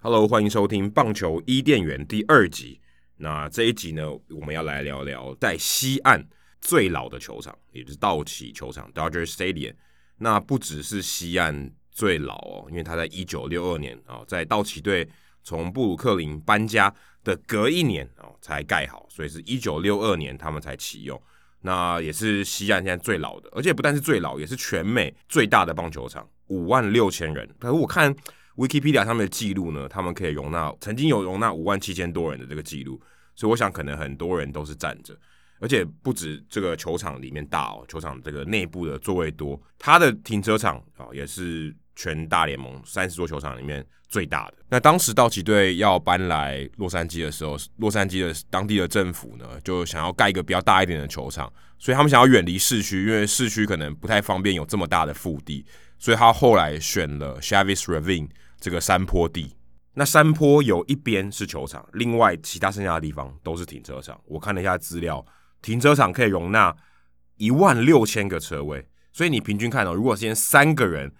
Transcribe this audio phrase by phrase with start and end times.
[0.00, 2.80] Hello，欢迎收听棒球伊甸园第二集。
[3.16, 6.24] 那这一集呢，我们要来聊聊在西岸
[6.60, 9.74] 最老的球场，也就是道奇球场 （Dodger Stadium）。
[10.18, 15.08] 那不只是西岸最老哦，因为它在一九六二年啊、哦，在道奇队
[15.44, 21.20] 从布鲁克林搬家的隔一年哦才盖好，所以是一九六二年他们才启用。
[21.60, 27.48] 那也是西岸现在最老的，而且不但是最老，也是全美最大的棒球场，五万六千人。
[27.58, 28.14] 可是我看
[28.56, 33.00] Wikipedia 上面的记录呢，他们可以容纳曾经有容纳五万七千多人的这个记录，
[33.34, 35.18] 所以我想可能很多人都是站着，
[35.58, 44.54] 而且不止这个球场里面大哦，球场这个内部的座位多，它的停车场啊也是全大联盟三十座球场里面最大的。
[44.68, 55.64] 那当时道奇队要搬来洛杉矶的时候，洛杉矶的当地的政府呢就想要盖一个比较大一点的球场，所以他们想要远离市区，因为市区可能不太方便有这么大的腹地，
[55.98, 58.28] 所以他后来选了 Chavez Ravine。
[58.60, 59.54] 这个山坡地，
[59.92, 64.18] 那山坡有一边是球场，另外其他剩下的地方都是停车场。
[64.24, 65.22] 我看了一下资料，
[65.60, 66.74] 停车场可以容纳
[67.36, 71.12] 一万六千个车位，所以你平均看哦，如果先三个人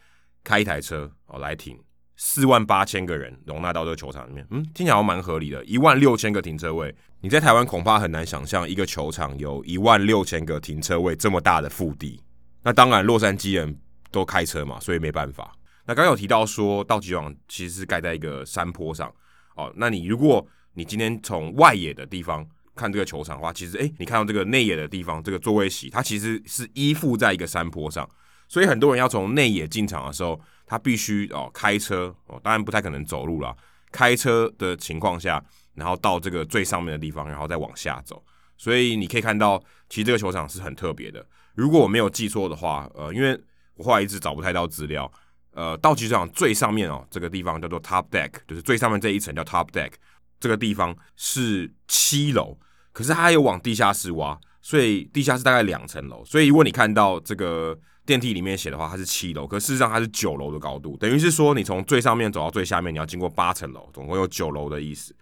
[0.44, 1.76] 开一台车哦来停，
[2.16, 5.64] 四万八千个人容纳到这个球场里面，嗯，听起来蛮合理的。
[5.64, 12.22] 一万六千个停车位，你在台湾恐怕很难想象一个球场有一万六千个停车位这么大的腹地。
[12.62, 13.78] 那当然，洛杉矶人
[14.10, 15.52] 都开车嘛，所以没办法。
[15.86, 19.12] 那刚有提到说，道奇球场其实是盖在一个山坡上
[19.56, 19.72] 哦。
[19.76, 28.08] 那你如果你今天从外野的地方看这个球场的话，其实诶，你看到这个内野的地方，这个座位席，它其实是依附在一个山坡上，
[28.48, 33.54] 所以很多人要从内野进场的时候，他必须哦开车哦，当然不太可能走路啦，
[33.90, 35.42] 开车的情况下，
[35.74, 38.24] 然后到这个最上面的地方，然后再往下走。
[38.56, 41.26] 所以你可以看到，其实这个球场是很特别的。
[41.54, 43.38] 如果我没有记错的话，呃，因为
[43.74, 45.10] 我后来一直找不太到资料。
[45.52, 49.92] 呃，道奇球场最上面哦，这个地方叫做 Top Deck，就是最上面这一层叫 Top Deck。
[50.40, 52.58] 这个地方是七楼，
[52.92, 56.24] 可是它有往地下室挖，所以地下室大概两层楼。
[56.24, 65.14] 所以如果你看到这个电梯里面写的话，它是七楼，可事实上它是九楼的高度，等于是说你从最上面走到最下面，你要经过八层楼，总共有九楼的意思。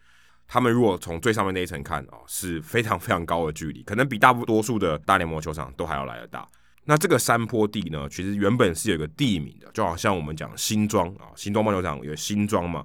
[0.48, 6.47] 他们如果从最上面那一层看哦，是非常非常高的距离，可能比大多数的大联盟球场都还要来得大。
[6.84, 12.84] 那这个山坡地呢，其实原本是有一个地名的，就好像我们讲新庄啊，新庄棒球场有新庄嘛。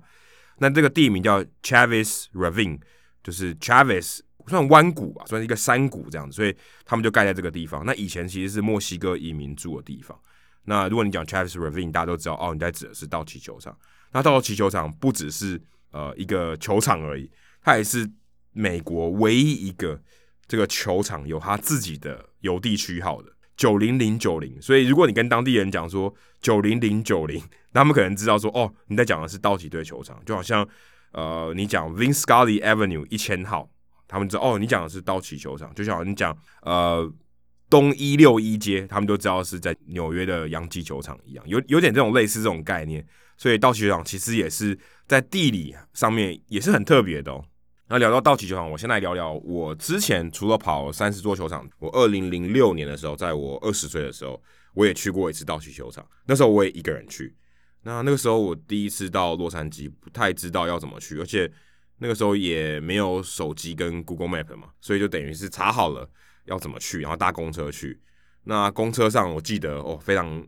[0.60, 2.80] 那这个地名叫 Chavez Ravine，
[3.24, 4.20] 就是 Chavez
[4.50, 7.86] 算弯谷吧，算是一个山谷这样子，所以他们就盖在这个地方。
[7.86, 10.18] 那以前其实是墨西哥移民住的地方。
[10.64, 13.78] 那如果你讲 Chavez Ravine，大家都知道哦，你在指的是道奇球场。
[14.12, 17.30] 那道奇球场不只是呃一个球场而已，
[17.62, 18.10] 它也是
[18.54, 20.02] 美国唯一一个
[20.48, 23.32] 这个球场有它自己的邮递区号的。
[23.56, 27.42] 九零零九零，所以如果你跟当地人讲说九零零九零，
[27.72, 30.64] 那他们可能知道说哦，你在讲的是道奇队球场，就好像
[31.12, 33.68] 呃，你讲 Vin Scully Avenue 一千号，
[34.08, 37.12] 他们知道哦，你讲的是道奇球场，就像你讲呃
[37.70, 43.06] 东一六一街，他们都知道是在纽约的洋基球场一样，有有点这种类似这种概念，
[43.38, 47.44] 所以道奇球场其实也是在地理上面也是很特别的哦。
[47.90, 54.42] 那聊到道奇球场，我先来聊聊我之前除了跑三十座球场，我二零零六年的时候，在我二十岁的时候，
[54.74, 56.06] 我也去过一次道奇球场。
[56.26, 57.36] 那时候我也一个人去。
[57.84, 61.50] 那那个时候我第一次到洛杉矶，不太知道要怎么去，而且
[61.98, 66.10] 那个时候也没有手机跟 Google Map 嘛，所以就等于是查好了
[66.46, 68.00] 要怎么去，然后搭公车去。
[68.44, 70.46] 那公车上我记得哦，非常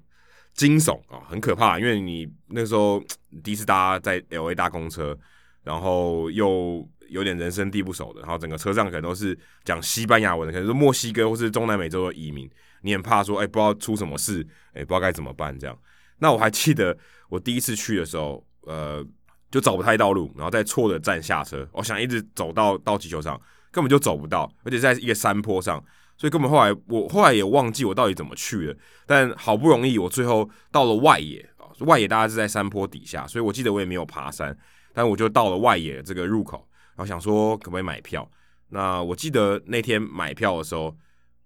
[0.53, 3.03] 惊悚啊，很可怕，因为你那时候
[3.43, 5.17] 第一次搭在 LA 搭公车，
[5.63, 6.87] 然后又。
[7.09, 12.47] 有点人生地不熟的，然后整个车上可能都是讲西班牙文，可能是墨西哥或是中南美洲的移民，
[12.83, 15.75] 你很怕说，哎、不知道出什么事，哎、不知道该怎么办这样。
[16.19, 16.95] 那我还记得
[17.27, 19.03] 我第一次去的时候，呃，
[19.51, 23.39] 就找不太到路，然后在错的站下车，我想一直走到道奇球场，
[23.71, 25.83] 根本就走不到，而且在一个山坡上，
[26.17, 28.75] 所以根本后来我后来也忘记我到底怎么去了。
[29.05, 34.55] 但好不容易我最后到了外野啊，外野大概是在山坡底下，所以我记得我也没有爬山，
[34.93, 36.67] 但我就到了外野这个入口。
[36.95, 38.29] 然后想说可不可以买票？
[38.69, 40.95] 那我记得那天买票的时候，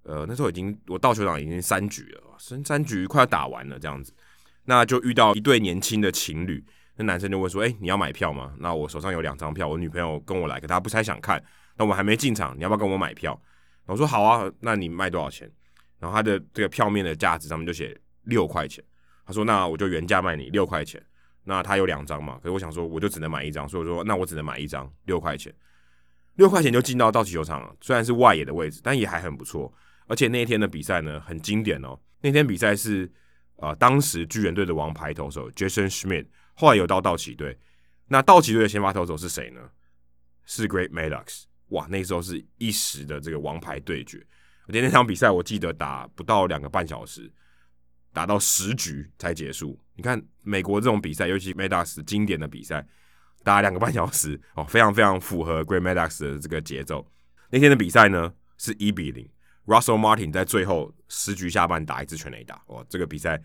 [0.01, 4.11] 呃，那时候已经我到球场已经三局了，三三局快要打完了这样子，
[4.65, 6.61] 那就遇到一对年轻的情侣，
[6.95, 11.43] 那男生就问说：“哎，你要买票吗？”那我手上有两张票，我女朋友跟我来，可她不太想看。
[11.75, 13.39] 那我们还没进场，你要不要跟我买票？
[13.85, 15.51] 我说好啊，那你卖多少钱？
[15.99, 18.83] 然后他的这个票面的价值上面就写六块钱。
[19.25, 21.01] 他说：“那我就原价卖你六块钱。”
[21.45, 25.53] 那他有两张嘛，可是我想说我就只能买一张，所以说那我只能买一张，六块钱，
[26.35, 27.75] 六块钱就进到道奇球场了。
[27.81, 29.73] 虽然是外野的位置，但也还很不错。
[30.07, 31.99] 而且那一天的比赛呢，很经典哦。
[32.21, 33.11] 那天比赛是
[33.57, 37.57] 呃当时巨人队的王牌投手 Jason Schmidt，后来有到道奇队。
[38.07, 39.61] 那道奇队的先发投手是谁呢？
[40.45, 41.43] 是 Great Maddux。
[41.69, 44.25] 哇，那时候是一时的这个王牌对决。
[44.67, 47.31] 而且那场比赛我记得打不到两个半小时，
[48.13, 49.79] 打到十局才结束。
[49.95, 52.85] 你看美国这种比赛，尤其 Maddux 经典的比赛，
[53.43, 57.09] 打两个半小时哦， 非常非常符合 Great Maddux 的这个节奏。
[57.49, 59.27] 那天的比赛呢是一比零
[59.65, 62.61] ，Russell Martin 在最后十局下半打一支全垒打。
[62.67, 63.41] 哇，这个比赛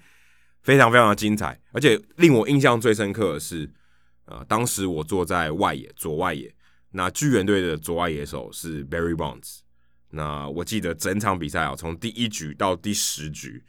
[0.63, 3.71] 非常非常的精彩，而且令我印象最深刻的是，
[4.27, 6.55] 呃，当时我坐在外野左外野，
[6.91, 9.61] 那巨人队的左外野手是 Barry Bonds。
[10.11, 13.63] 那我记得整场比赛啊，从第一局到第十局，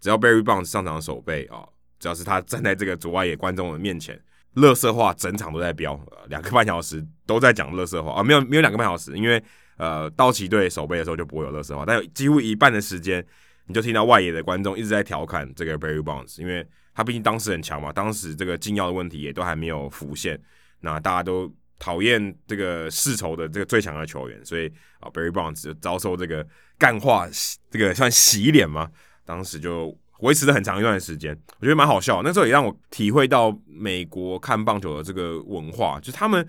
[0.00, 1.66] 只要 Barry Bonds 上场守备啊，
[1.98, 4.20] 只要是他站在这个左外野观众的面前，
[4.54, 5.98] 乐色话整场都在飙，
[6.28, 9.42] 两个半小时都在讲乐色话啊，没有没有两个半小时，因为
[9.78, 13.26] 呃道奇队守备的时候就不会有乐色话，但有几乎一半的时间，
[13.68, 20.40] 你就听到外野的观众一直在调侃这个 Barry Bonds，因为他毕竟当时很强嘛，当时这个禁药的问题也都还没有浮现，
[20.80, 21.48] 那大家都。
[21.80, 24.66] 讨厌这个世仇的这个最强的球员，所以
[24.98, 26.44] 啊，Barry Bonds 遭受这个
[26.76, 27.28] 干话，
[27.70, 28.90] 这个算洗脸吗？
[29.24, 32.20] 当时就维持了很长一段时间，我觉得蛮好笑。
[32.24, 36.44] 那时候也让我体会到美国看棒球的这个文化，就他们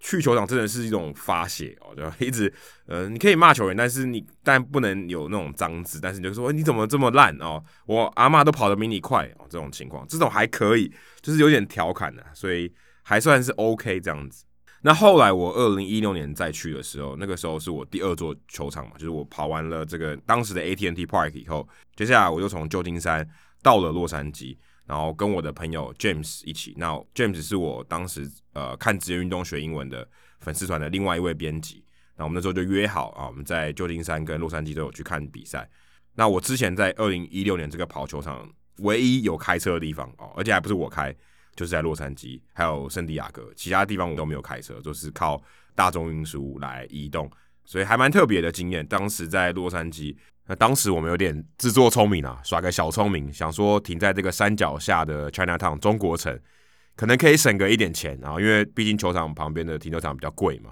[0.00, 2.52] 去球场真的是一种发泄哦，就 一直
[2.86, 12.72] 呃，你可以骂球员，但是你但不能有那种脏字，但是你就说你怎么这么烂哦，我阿嬷都跑得比你快哦，这种情况，这种还可以，就是有点调侃的，所以
[13.02, 14.44] 还算是 OK 这样子。
[14.82, 23.28] 那后来我二零一六年再去的时候，那个时候是我第二座球场嘛，就是我跑完了这个当时的 AT&T Park 以后，接下来我就从旧金山
[23.60, 24.56] 到了洛杉矶，
[24.88, 26.74] 然后跟我的朋友 James 一起。
[26.76, 30.08] 那 James 是我当时呃看职业运动学英文的
[30.40, 31.84] 粉丝团的另外一位编辑。
[32.16, 35.70] 那我们那时候就约好啊，我们在旧金山跟洛杉矶都有去看比赛。
[36.14, 41.14] 那我之前在二零一六年这个跑球场唯一有开车的地方哦，而且还不是我开。
[41.54, 45.42] 就是在洛杉矶，还有圣地亚哥，其他地方我都没有开车，就是靠
[45.74, 47.28] 大众运输来移动，
[47.68, 48.84] 所以还蛮特别的经验。
[48.86, 50.16] 当时在洛杉矶，
[50.46, 56.40] 那当时我们有点自作聪明啊，耍个小聪明，想说停在这个山脚下的 Chinatown 中国城，
[56.96, 60.70] 可能可以省个一点钱，然后因为毕竟球场旁边的停车场比较贵嘛，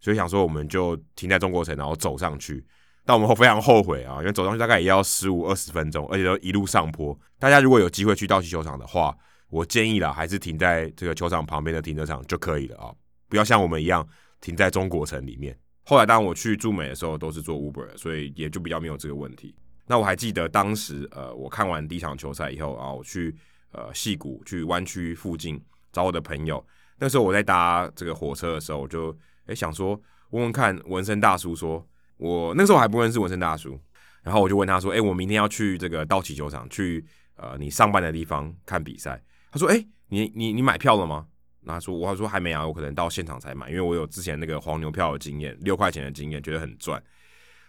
[0.00, 2.64] 所以想说我们就停在中国城，然后走上去。
[3.04, 7.14] 但我们非常后悔啊，因为走上去大概也要十五二十分钟，而且都一路上坡。
[7.38, 9.14] 大家如果有机会去道奇球场的话，
[9.50, 12.88] 我建议啦，还是停在这个球场旁边的停车场就可以了啊，
[13.28, 14.06] 不要像我们一样
[14.40, 15.54] 停在中国城里面。
[15.88, 19.54] 后来当我去驻美的时候，都是坐 Uber，所以也就比较没有这个问题。
[19.86, 23.34] 那我还记得当时，呃，我看完第一场球赛以后啊，我去
[23.72, 25.58] 呃戏谷去湾区附近
[25.90, 26.62] 找我的朋友。
[26.98, 29.98] 那时候我在搭这个火车的时候，我就诶想说
[30.28, 31.82] 问问看纹身大叔说，
[32.18, 33.80] 我那时候还不认识纹身大叔，
[34.22, 37.02] 然后我就问他说，诶，我明天要去这个道奇球场去
[37.36, 39.18] 呃你上班的地方看比赛。
[39.50, 41.28] 他说：“哎、你你你买票了吗？”
[41.60, 47.02] 那他说：“我说还没啊，我可能到现场才买，因为我有之前那个黄牛票的经验，六块钱的经验，觉得很赚，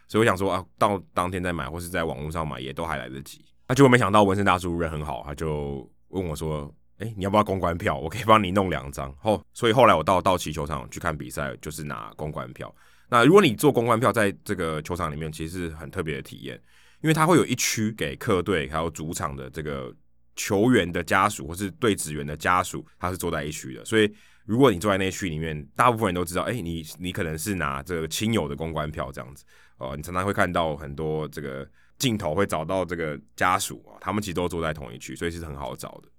[0.08, 3.44] 所以我想说啊，到当天再买，或是在网络上买，也都还来得及。
[3.68, 7.98] 那、结果没想到纹身大叔人很好，他就问我说：‘哎、你要不要公关票？
[7.98, 12.74] 我可以帮你弄两张。’后所以后来我到道奇球场去看比赛，就是拿公关票。
[13.10, 16.56] 那如果你做公关票，在这个球场里面，其实是很特别的体验，
[17.02, 19.94] 因为它会有一区给客队还有主场的这个。”
[20.36, 24.12] 球员的家属或是队职员的家属，他是坐在一区的，所以
[24.46, 29.44] 如果你坐在那一区里面，大部分人都知道，哎、你你可能是拿这个亲友的公关票这样子
[29.78, 36.10] 哦、呃，你常常会看到很多这个镜头会找到这个家属啊，他们其实都坐在同一区，所以是很好找的。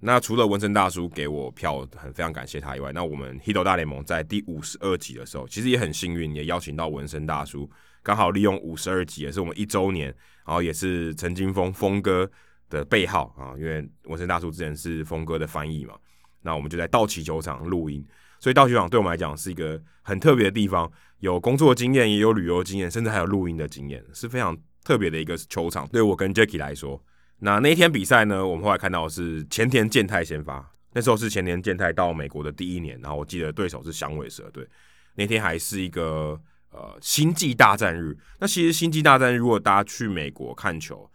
[0.00, 7.68] 那除了纹身大叔给我票，很非常感谢他以外，那我们 Hito 大联盟在第五十二集的时候，其实也很幸运，也邀请到纹身大叔，
[8.02, 10.06] 刚好利用五十二集，也是我们一周年，
[10.46, 12.30] 然后也是陈金峰峰哥。
[12.68, 15.94] 的背号啊，因为纹身大叔之前是峰哥的翻译嘛，
[16.42, 18.04] 那我们就在道奇球场录音，
[18.40, 25.88] 所以道奇球场对我们来讲是一个很特别的地方，有工作经验，也有旅游经验，甚至还有录音的经验，是非常特别的一个球场。
[25.88, 27.02] 对我跟 Jacky 来说，
[27.40, 34.66] 那那一天比赛呢，我们后来看到是前田健太先发，那时候是前田健太到美国的第一年，然后我记得对手是响尾蛇队，
[35.14, 38.16] 那天还是一个呃星际大战日。
[38.38, 41.10] 那其实星际大战日，如果大家去美国看球，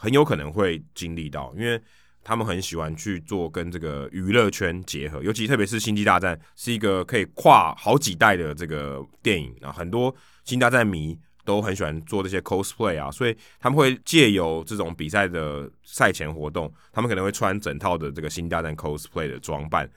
[0.00, 1.80] 很有可能会经历到，因为
[2.22, 10.12] 他们很喜欢去做跟这个娱乐圈结合，尤其特别是《星际大战》是一个可以跨好几代的这个电影啊，很多
[10.44, 19.90] 《星际大战》迷都很喜欢做这些 cosplay 啊，所以他们会借由这种比赛的赛前活动，他们可能会穿整套的这个星际大战 cosplay 的装扮。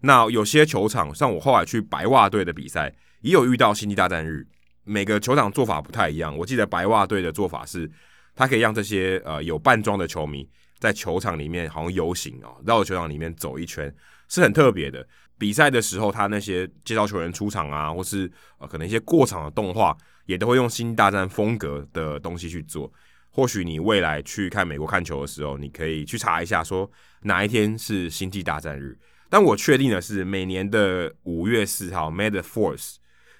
[0.00, 4.46] 那有些球场，像我后来去白袜队的比赛，也有遇到星际大战日。
[4.84, 6.36] 每个球场做法不太一样。
[6.36, 7.90] 我记得白袜队的做法是，
[8.36, 13.92] 他可以让这些呃有扮装的球迷在球场里面好像游行哦，绕球场里面走一圈，
[14.28, 15.04] 是很特别的。
[15.38, 22.92] 比赛的时候，他那些介绍球员出场啊，或是呃可能一些过场的动画，也都会用星际大战风格的东西去做。
[23.30, 26.90] 或许你未来去看美国看球的时候，你可以去查一下，说
[27.22, 28.98] 哪一天是星际大战日。
[29.28, 32.96] 但我确定的是，每年的五月四号，May the Fourth。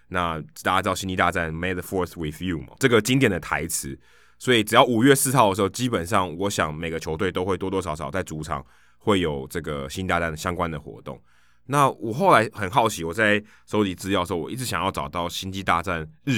[0.09, 2.75] 那大家知道《星际大战》May the Fourth with you 嘛？
[2.79, 3.99] 这个经典的台词。
[4.39, 8.65] 所以只要五月四号的时候，基本上我想每个球队都会多多少少在主场
[8.99, 11.21] 会有这个《星大战》相关的活动。
[11.67, 16.31] 那我后来很好奇，我在收集资料的时候，我一直想要找到《星际大战日》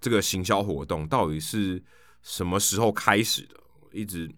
[0.00, 1.82] 这个行销活动到底是
[2.22, 3.56] 什么时候开始的，
[3.92, 4.30] 一直。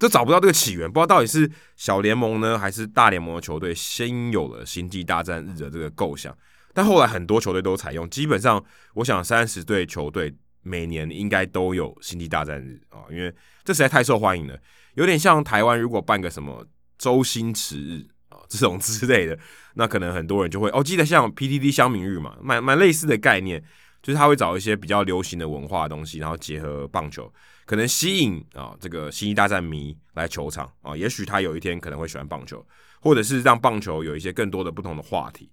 [0.00, 6.32] 都找不到这个起源，不知道到底是小联盟呢，还是大联盟的球队先有了星际大战日的这个构想。
[6.72, 8.64] 但后来很多球队都采用，基本上
[8.94, 10.32] 我想三十队球队
[10.68, 13.34] 每年应该都有星际大战日啊，因为
[13.64, 14.58] 这实在太受欢迎了，
[14.94, 16.66] 有点像台湾如果办个什么
[16.98, 19.38] 周星驰日啊 这种之类的，
[19.74, 23.62] 那可能很多人就会哦，记得像 PTT 乡民日嘛，蛮蛮类似的概念，
[24.02, 27.32] 就是他会找一些比较流行的文化的东西，然后结合棒球。
[27.66, 32.66] 可能吸引啊这个星际大战迷来球场啊，也许他有一天可能会喜欢棒球，
[33.00, 35.50] 或者是让棒球有一些更多的不同的话题。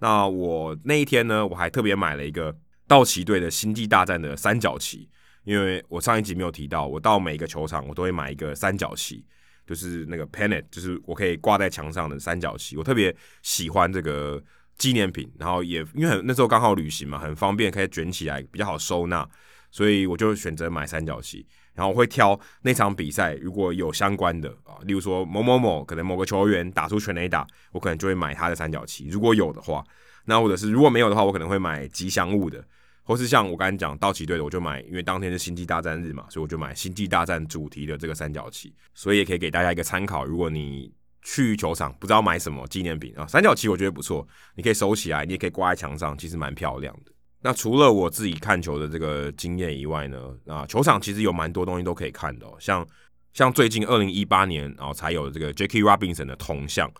[0.00, 2.56] 那我那一天呢，我还特别买了一个
[2.88, 5.08] 道奇队的星际大战的三角旗，
[5.44, 9.24] 因为我上一集没有提到，我到每个球场我都会买一个三角旗，
[9.66, 12.76] 就是那个 pennant，就是我可以挂在墙上的三角旗。
[12.76, 14.42] 我特别喜欢这个
[14.76, 19.28] 纪念品，然后也因为那时候刚好旅行嘛，很方便，可以卷起来，比较好收纳。
[19.70, 29.08] 所以我就选择买三角旗，然后我会挑那场比赛如果有相关的啊，例如说某某某可能某个球员打出全垒打，我可能就会买他的三角旗。
[29.08, 29.84] 如果有的话，
[30.24, 32.64] 那或者是如果没有的话，我可能会买吉祥物的，
[33.08, 38.70] 或是像我刚才讲道奇队的，我就买，因为当天是星际大战日嘛，所以我就买星际大战主题的这个三角旗。
[38.92, 47.12] 所以也可以给大家一个参考，如果你去球场不知道买什么纪念品啊，三角旗我觉得不错，你可以收起来，你也可以挂在墙上，其实蛮漂亮的。
[47.40, 52.86] 那除了我自己看球的这个经验以外呢，啊，球场其实有蛮多东西都可以看的哦，像
[53.32, 56.92] 像最近二零一八年然后才有这个 Jackie Robinson 的铜像。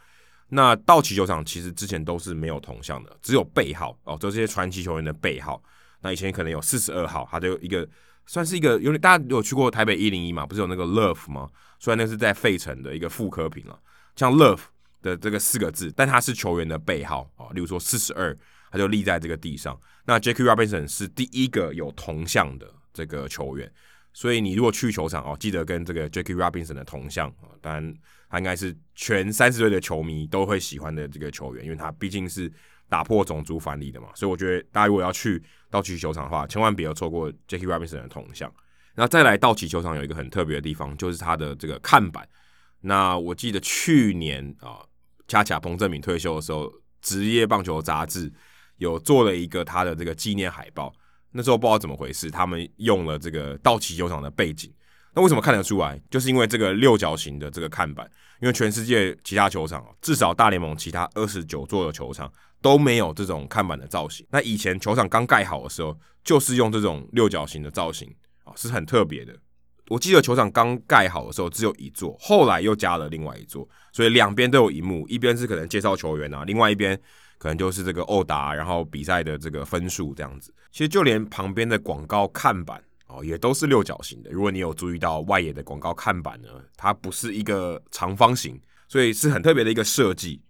[0.48, 5.62] 那道奇球场其实之前都是没有铜像的，只有背号哦，就这些传奇球员的背号。
[6.00, 7.88] 那以前可能有四十二号，它就一个
[8.26, 11.48] 算是一个，因为大家有去过台北一零一嘛，不是有那个 Love 吗？
[11.78, 13.78] 虽然那是在费城的一个复刻品了，
[14.16, 14.60] 像 Love
[15.02, 18.36] 的这个四个字，但它是球员的背号啊，例如说四十二。
[18.70, 19.80] 他就立在这个地上。
[20.04, 23.72] 那 j a c k Robinson 是第一个有铜像的这个球员，
[24.12, 27.94] 所以你如果去球场哦，记得跟这个 j a c k Robinson 的铜像啊，当然
[28.28, 32.52] 他应该是全三十岁的球迷都会喜欢的这个球员，因为他毕竟是
[32.90, 34.08] 打破种族藩篱的嘛。
[34.14, 38.52] 所以我觉得大家如果要去道奇球场的话，千万不要错过 Jackie Robinson 的铜像。
[38.94, 42.28] 然后再来道奇球场有一个很特别的地方，就是它的这个看板。
[42.80, 44.80] 那我记得去年啊，
[45.26, 46.72] 恰恰彭政闵退休的时候，
[47.02, 48.32] 职业棒球杂志。
[48.76, 50.94] 有做了一个他的这个纪念海报，
[51.32, 54.72] 那时候不知道怎么回事，他们用了这个道奇球场的背景。
[55.14, 56.00] 那为什么看得出来？
[56.08, 58.08] 就是因为这个六角形的这个看板，
[58.40, 64.26] 因为全世界其他球场，至少大联盟其他二十九座的球场都没有这种看板的造型。
[64.30, 68.08] 那以前球场刚盖好的时候，就是用这种六角形的造型
[68.44, 69.34] 啊，是很特别的。
[69.88, 77.00] 我记得球场刚盖好的时候只有一座，后来又加了另外一座，所以两边都有一幕，一边是可能介绍球员啊，另外一边。
[77.40, 80.52] 可能就是这个欧打，然后比赛的这个分数这样子。
[80.72, 84.30] 其实就连旁边的广告看板哦，也都是六角形的。
[84.32, 90.42] 如果你有注意到外野的广告看板呢，它不是一个长方形，所以是很特别的一个设计。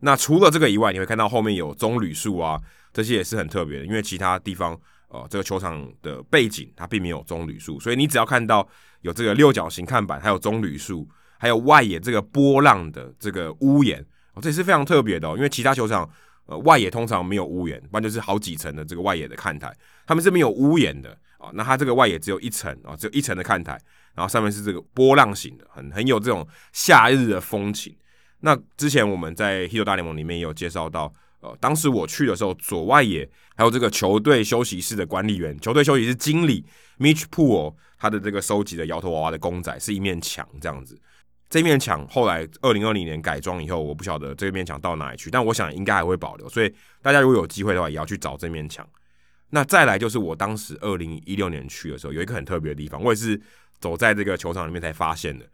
[0.00, 2.60] 那除了这个以外，你会看到后面有棕榈树啊，
[2.92, 3.86] 这些也是很特别的。
[3.86, 4.78] 因为其他地方
[5.08, 8.66] 呃，这个球场的背景它并没有棕榈树，所以你只要看到
[9.00, 14.00] 有这个六角形看板，还有棕榈树，还有外野这个波浪的这个屋檐。
[14.34, 16.08] 哦这也是非常特别的哦，因为其他球场，
[16.46, 19.74] 呃，外野通常没有屋檐，不然就是好几层的这个外野的看台，
[20.06, 21.50] 他们是没有屋檐的啊。
[21.54, 23.72] 那它这个外野只有一层啊，只有一层的看台，
[24.14, 27.96] 然后上面是这个波浪形的，很很有这种夏日的风情。
[28.40, 36.64] 那之前我们在《Hito 大联盟》里面也有介绍到，呃，当时我去的时候，左外野还有这个球队休息室的管理员、球队休息室经理
[36.98, 40.96] Mitch Poole，他的这个收集的摇头娃娃的公仔是一面墙这样子。
[41.50, 46.48] 这面墙后来二零二零年改装以后，我不晓得这面墙到哪里去，但我想应该还会保留。
[46.48, 48.86] 所以大家如果有机会的话，也要去找这面墙。
[49.50, 53.40] 那再来就是我当时二零一六年去的时候，有一个很特别的地方，我也是
[53.80, 55.44] 走在这个球场里面才发现的。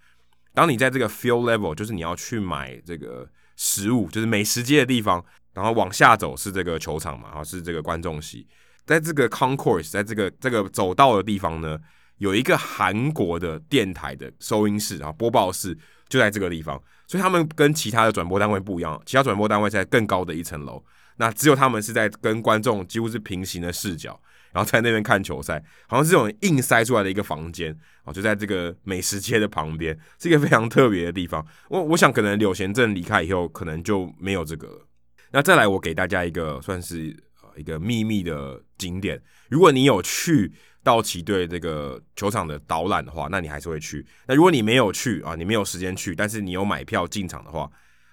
[0.55, 8.47] 当你在这个 field level，就是你要去买这个食物，就是美食街的地方，然后往下走是这个球场嘛，然后是这个观众席，
[8.87, 11.79] 在这个 concourse，在这个这个走道的地方呢，
[12.19, 15.77] 有一个韩国的电台的收音室啊，播报室
[16.09, 20.83] 就在这个地方，所以他们跟其他的转播单位不一样，其他转播单位在更高的一层楼。
[21.17, 24.21] 那只有他们是在跟观众几乎是平行的视角，
[24.55, 31.45] 然后在那边看球赛，好像是这种硬塞出来的一个房间哦，就在这个美食街的旁边，是一个非常特别的地方。
[31.69, 34.87] 我我想可能柳贤镇离开以后，可能就没有这个。
[35.33, 37.15] 那再来，我给大家一个算是
[37.57, 39.21] 一个秘密的景点，
[39.51, 40.53] 如果你有去
[40.85, 44.07] 道奇队这个球场的导览的话，那你还是会去。
[44.29, 47.69] 那如果你没有去啊，你没有时间去，但是你有买票进场的话，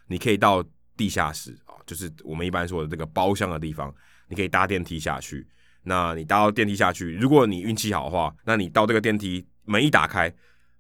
[0.08, 0.66] 你可以到
[0.98, 1.78] 地下室啊。
[1.86, 3.94] 就是我们一般说的这个包厢的地方，
[4.28, 5.46] 你可以搭电梯下去。
[5.84, 10.32] 那你搭到电梯下去，如果你运气好的话，那你到这个电梯门一打开，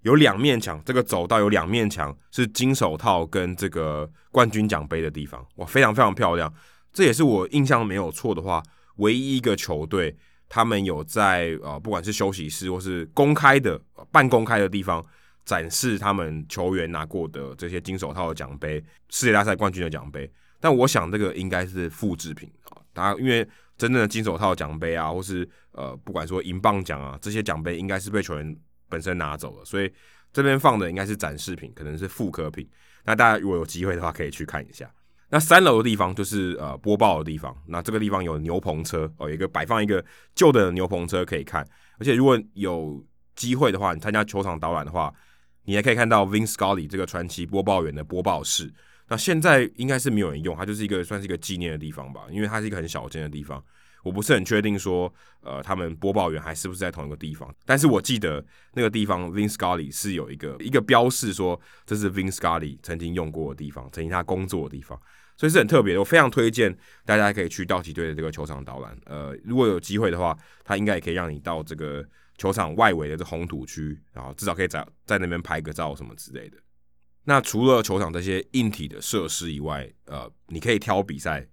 [0.02, 6.54] 有两面墙，这个走道有两面墙是金手套跟这个冠军奖杯的地方，哇，非常非常漂亮。
[6.94, 8.62] 这也是我印象没有错的话，
[8.98, 10.16] 唯一一个球队
[10.50, 13.80] 他们有在呃，不管是休息室或是公开的
[14.12, 15.04] 半公开的地方
[15.46, 20.30] 展示他们球员拿过的这些金手套的奖杯、世界大赛冠军的奖杯。
[20.60, 23.48] 但我想这个应该是复制品啊，大家因为
[23.82, 28.56] 真正的金手套奖杯啊，或是呃不管说银棒奖啊，这些奖杯应该是被球员
[28.88, 29.92] 本身拿走了，所以
[30.32, 32.70] 这边放的应该是展示品，可能是复刻品。
[33.04, 34.88] 那大家如果有机会的话，可以去看一下。
[35.32, 43.04] 那三楼的地方就是呃播报的地方，那这个地方有牛棚车哦，有一个摆放一个旧的牛棚车可以看，而且如果有
[43.36, 45.12] 机会的话，你参加球场导览的话，
[45.64, 48.72] 你还可以看到 Vin Scully 这个传奇播报员的播报室。
[49.12, 53.62] 那现在应该是没有人用，它就是一个算是一个纪念的地方吧，因为它是一个很小间的地方。
[54.04, 64.98] 我不是很确定说，呃，他们播报员还是不是在同一个地方，但是我记得那个地方 Vin Scully 是有一个一个标示说这是 Vin Scully 曾经用过的地方，曾经他工作的地方，
[65.36, 66.00] 所以是很特别的。
[66.00, 66.74] 我非常推荐
[67.06, 68.98] 大家可以去道奇队的这个球场导览。
[69.08, 72.04] 呃，如果有机会的话，他应该也可以让你到这个
[72.38, 76.58] 球场外围的这红土区，然后至少可以在在那边拍个照什么之类的。
[77.24, 81.48] 那除了球场这些硬体的设施以外，呃，你可以挑比赛。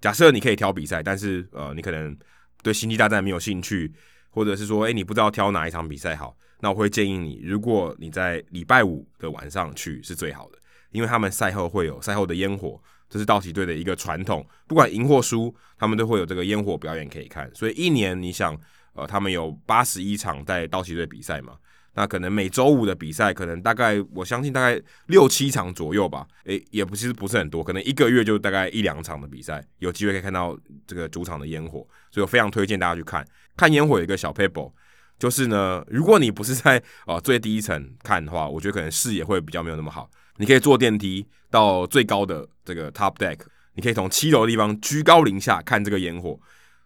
[0.00, 2.16] 假设你可以挑比赛，但是呃，你可能
[2.62, 3.90] 对星际大战没有兴趣，
[4.28, 10.58] 或者是说，诶，你不知道挑哪一场比赛好，那我会建议你，如果你在礼拜五的晚上去是最好的，
[10.90, 17.50] 因为他们赛后会有赛后的烟火，这是道奇队的一个传统，不管赢或输，他们都会有这个烟火表演可以看。
[17.54, 18.54] 所以一年你想，
[18.92, 21.54] 呃，他们有八十一场在道奇队比赛嘛？
[21.94, 33.26] 那可能每周五的比赛，可能大概我相信大概六七场左右吧，诶、也不其实不是很多，可能一个月就大概一两场的比赛，有机会可以看到这个主场的烟火，所以我非常推荐大家去看。
[33.56, 34.72] 看烟火有一个小 paper，，
[35.18, 40.10] 就是呢，如果你不是在呃最低层看的话，我觉得可能视野会比较没有那么好。
[40.38, 43.38] 你可以坐电梯到最高的这个 top deck，
[43.74, 46.36] 你可以从七楼的地方居高临下看这个烟火，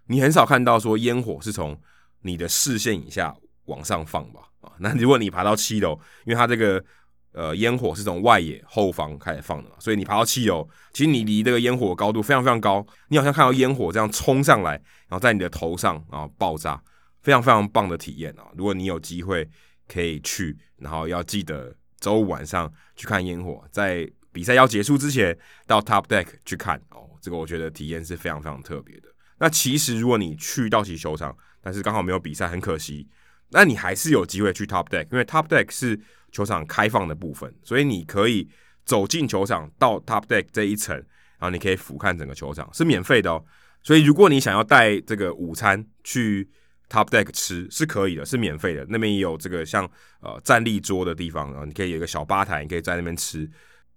[0.09, 1.81] 你很少看到说烟火是从
[2.21, 3.35] 你的视线以下
[3.69, 4.41] 往上放吧。
[4.61, 5.93] 啊 那如果你爬到七楼，
[6.25, 6.85] 因为它这个
[7.33, 14.73] 呃烟火是从外野后方开始放的嘛，所以你爬到七楼，其实你离这个烟火高度非常非常高，你好像看到烟火这样冲上来，
[15.09, 16.83] 然后在你的头上然后爆炸，
[17.23, 18.49] 非常非常棒的体验啊！
[18.57, 19.49] 如果你有机会
[19.87, 29.09] 可以去，然后要记得周五晚上去看烟火，在比赛要结束之前到 Top Deck 去看哦，这个我觉得体验是非常非常特别的。
[29.39, 33.09] 那其实如果你去道奇球场，但是刚好没有比赛，很可惜。
[33.51, 35.99] 那你还是有机会去 Top Deck，因为 Top Deck 是
[36.31, 38.47] 球场开放的部分，所以你可以
[38.85, 43.43] 走进球场到 Top Deck 这一层，然后你可以俯瞰整个球场，是免费的哦。
[43.83, 46.47] 所以如果你想要带这个午餐去
[46.91, 48.85] Top Deck 吃，是可以的，是免费的。
[48.91, 53.51] 那边也有这个像呃站立桌的地方，然后你可以有一个小吧台，你可以在那边吃。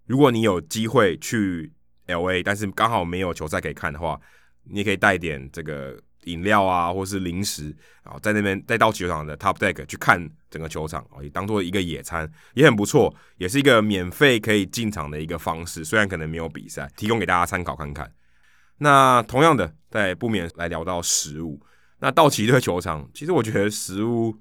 [0.06, 1.72] 如果你有机会去
[2.08, 4.18] LA，但是刚好没有球赛可以看的话，
[4.64, 6.00] 你也可以带点这个。
[6.26, 15.84] 饮料啊，或是零食，然后在那边带到球场的 Top Deck 去看整个球场，也当做一个野餐，也很不错，也是一个免费可以进场的一个方式。
[15.84, 18.12] 虽然可能没有比赛，提供给大家参考看看。
[18.78, 21.60] 那同样的，在不免来聊到食物。
[22.00, 24.36] 那道奇队球场，其实我觉得食物，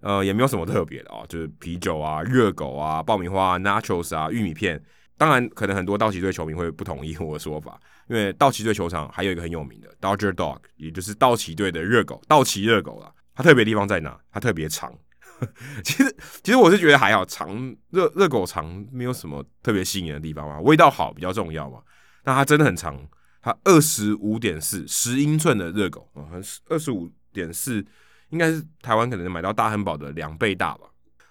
[0.00, 4.82] 呃，也没有什么特别的啊，就是啤酒啊、热狗啊、爆米花、啊 Nachos 啊、玉米片。
[5.18, 13.12] 当然，可能很多道奇队球迷会不同意我的说法， 因为道奇队球场还有一个很有名的 Dodger Dog，也就是道奇队的热狗，道奇热狗啦。
[13.34, 14.18] 它特别地方在哪？
[14.30, 14.92] 它特别长。
[15.84, 21.78] 其实，其实我是觉得还好，长热热狗长没有什么特别吸引的地方嘛，味道好比较重要嘛。
[22.24, 22.98] 那它真的很长，
[23.42, 26.24] 它二十五点四十英寸的热狗啊，
[26.70, 27.84] 二十五点四
[28.30, 30.86] 应该是台湾可能买到大汉堡的两倍大吧，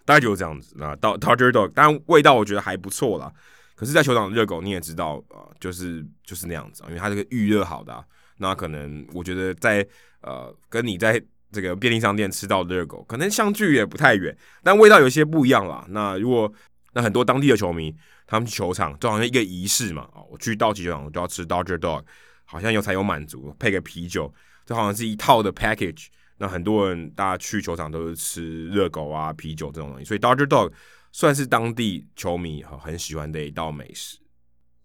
[0.05, 0.75] 大概就是这样子。
[0.77, 3.33] 那到 Dodger Dog，当然味道我觉得还不错啦。
[3.75, 8.01] 可是，在球场热狗你也知道啊、呃，就是就是那样子，因为它这个预热好的、啊，
[8.37, 9.85] 那可能我觉得在
[10.21, 14.33] 呃跟你在这个便利商店吃到的热狗，可能相距也不太远，
[14.63, 15.85] 但味道有些不一样啦。
[15.89, 16.49] 那如果
[16.93, 17.93] 那很多当地的球迷，
[18.25, 22.01] 他们去球场就好像一个仪式嘛，啊，我去道奇球场我就要吃 Dodger Dog，
[22.45, 24.33] 好像有才有满足，配个啤酒，
[24.65, 26.07] 就好像是一套的 package。
[26.37, 30.71] 那很多人大家去球场都是吃热狗啊、啤酒这种东西，所以 Dodger Dog。
[31.15, 34.19] 算是当地球迷很喜欢的一道美食。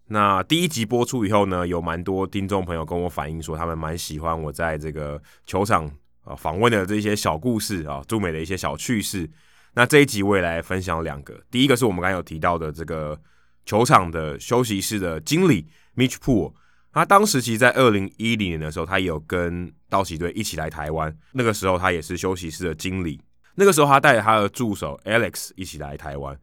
[0.07, 5.91] 那第一集播出以后呢，有蛮多听众朋友跟我反映说，他们蛮喜欢我在这个球场
[6.23, 9.29] 啊访问的这些小故事啊，驻美的一些小趣事。
[9.73, 11.37] 那这一集我也来分享两个。
[11.51, 13.19] 第一个是我们刚才有提到的这个
[13.65, 15.67] 球场的休息室的经理
[15.97, 16.53] Mitch Poole，
[16.93, 23.19] 他当时其实在二零一零年的时候，他也有跟道奇队一起来台湾，那个时候他也是休息室的经理。
[23.61, 26.35] 那个时候，他带着他的助手 Alex 一起来台湾。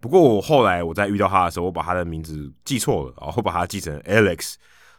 [0.00, 4.54] 不过，我后来我在遇到他的时候，我把他的名字记错了，然后把他记成 Alex，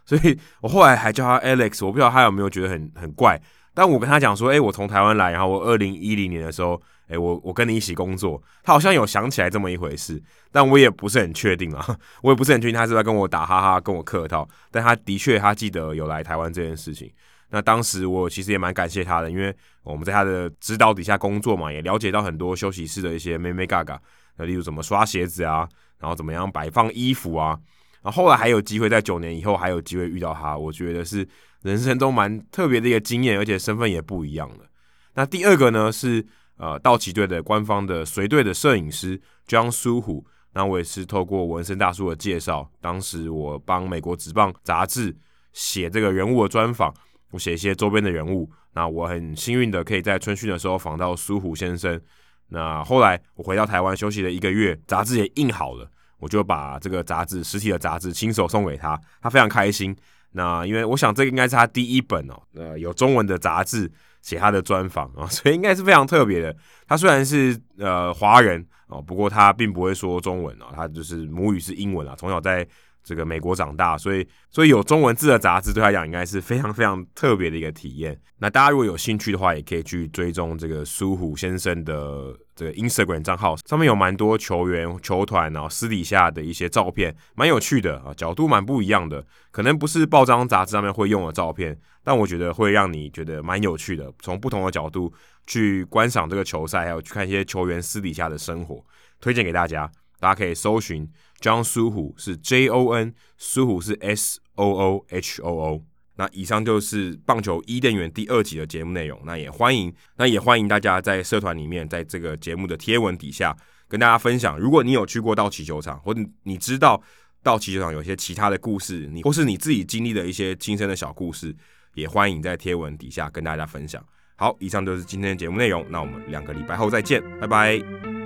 [0.05, 1.85] 所以我后来还叫他 Alex。
[1.85, 3.41] 我不知道他有没有觉得很很怪。
[3.73, 11.85] 但我跟他讲说：“哎，我从台湾来，然后我二零一零年的时候，哎，我我跟你一起工作。”他好像有想起来这么一回事，但我也不是很确定啊，
[12.23, 14.47] 我也不是很确定他是在跟我打哈哈，跟我客套。
[14.71, 17.11] 但他的确，他记得有来台湾这件事情。
[17.49, 24.01] 那当时我其实也蛮感谢他的，因为我们在他的指导底下工作嘛，也了解到很多休息室的一些妹妹嘎嘎，
[24.37, 25.67] 那例如怎么刷鞋子啊，
[25.99, 27.57] 然后怎么样摆放衣服啊，
[28.01, 31.25] 然后后来还有机会在九年以后还有机会遇到他，我觉得是
[31.61, 34.65] 人生中蛮特别的一个经验，而且身份也不一样的。
[35.13, 36.25] 那第二个呢是
[36.57, 45.15] 呃道奇队的官方的随队的摄影师 John Suhu，那我也是透过纹身大叔的介绍，当时我帮美国职棒杂志
[45.53, 46.93] 写这个人物的专访。
[47.35, 51.99] 我写一些周边的人物，那我很幸运的可以在春训的时候访到苏虎先生。
[52.47, 55.85] 那后来我回到台湾休息了一个月，杂志也印好了，
[56.17, 59.93] 我就把这个杂志实体的杂志亲手送给他，他非常开心。
[60.31, 66.55] 那因为我想这个应该是他第一本哦，呃，有中文的杂志写他的专访啊， 所以应该是非常特别的。
[66.87, 72.65] 他虽然是呃华人哦，不过他并不会说中文哦，他就是母语是英文啊，从小在。
[73.05, 78.19] 这个美国长大，所以所以有中文字的杂志对他讲应该是非常非常特别的一个体验。
[78.39, 95.13] 那大家如果有兴趣的话，也可以去追踪这个苏虎先生的这个 Instagram 账号，上面有蛮多球员、球团然后私底下的一些照片，蛮有趣的啊，角度蛮不一样的，可能不是报章杂志上面会用的照片，但我觉得会让你觉得蛮有趣的，从不同的角度
[95.45, 98.83] 去观赏这个球赛，还有去看一些球员私底下的生活，
[99.21, 99.89] 推荐给大家。
[100.19, 105.85] 大家可以搜寻 John Suhu 是 J O N，苏虎是 S O O H O O。
[106.17, 109.19] 那以上就是棒球伊甸园第二集的节目内容。
[109.25, 113.55] 那也欢迎，那也欢迎大家在社团里面，在这个节目的贴文底下
[113.87, 114.57] 跟大家分享。
[114.57, 117.01] 如果你有去过道奇球场，或者你知道
[117.43, 121.53] 道奇球场有些其他的故事，你或是你自己经历的一些亲身的小故事，
[121.95, 124.01] 也欢迎在贴文底下跟大家分享。
[124.37, 125.85] 好，以上就是今天的节目内容。
[125.89, 128.24] 那我们两个礼拜后再见，拜拜。